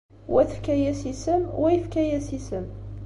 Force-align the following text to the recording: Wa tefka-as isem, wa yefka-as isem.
Wa 0.33 0.41
tefka-as 0.49 1.01
isem, 1.11 1.43
wa 1.61 1.69
yefka-as 1.71 2.27
isem. 2.37 2.65